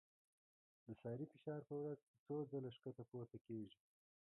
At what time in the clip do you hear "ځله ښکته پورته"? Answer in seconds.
2.49-3.37